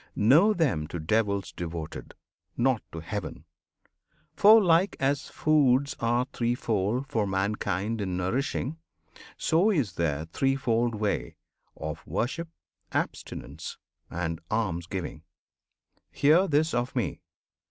[0.15, 2.15] Know them to devils devoted,
[2.57, 3.45] not to Heaven!
[4.35, 8.79] For like as foods are threefold for mankind In nourishing,
[9.37, 11.35] so is there threefold way
[11.77, 12.47] Of worship,
[12.91, 13.77] abstinence,
[14.09, 15.21] and almsgiving!
[16.11, 17.21] Hear this of Me!